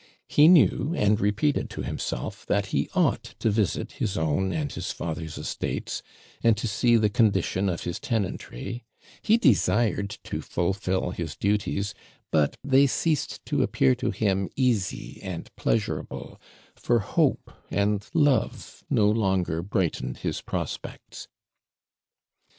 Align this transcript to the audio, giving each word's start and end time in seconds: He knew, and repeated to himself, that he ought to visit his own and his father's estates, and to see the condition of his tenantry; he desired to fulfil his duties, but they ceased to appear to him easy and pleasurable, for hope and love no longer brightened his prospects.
He 0.27 0.47
knew, 0.47 0.95
and 0.97 1.21
repeated 1.21 1.69
to 1.69 1.83
himself, 1.83 2.43
that 2.47 2.67
he 2.73 2.89
ought 2.95 3.35
to 3.37 3.51
visit 3.51 3.91
his 3.91 4.17
own 4.17 4.51
and 4.51 4.71
his 4.73 4.89
father's 4.91 5.37
estates, 5.37 6.01
and 6.43 6.57
to 6.57 6.67
see 6.67 6.95
the 6.97 7.07
condition 7.07 7.69
of 7.69 7.83
his 7.83 7.99
tenantry; 7.99 8.83
he 9.21 9.37
desired 9.37 10.09
to 10.23 10.41
fulfil 10.41 11.11
his 11.11 11.35
duties, 11.35 11.93
but 12.31 12.57
they 12.63 12.87
ceased 12.87 13.45
to 13.45 13.61
appear 13.61 13.93
to 13.93 14.09
him 14.09 14.49
easy 14.55 15.19
and 15.21 15.55
pleasurable, 15.55 16.41
for 16.75 16.97
hope 17.01 17.53
and 17.69 18.07
love 18.15 18.83
no 18.89 19.07
longer 19.07 19.61
brightened 19.61 20.17
his 20.17 20.41
prospects. 20.41 21.27